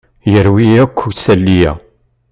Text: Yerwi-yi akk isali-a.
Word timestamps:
Yerwi-yi 0.31 0.79
akk 0.83 0.97
isali-a. 1.11 1.71